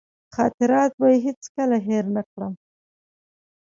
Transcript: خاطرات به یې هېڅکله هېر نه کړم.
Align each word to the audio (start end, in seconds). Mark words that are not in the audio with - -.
خاطرات 0.35 0.91
به 0.99 1.05
یې 1.11 1.17
هېڅکله 1.25 1.77
هېر 1.87 2.05
نه 2.15 2.21
کړم. 2.31 2.53